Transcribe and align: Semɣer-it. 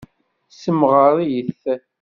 Semɣer-it. 0.63 1.61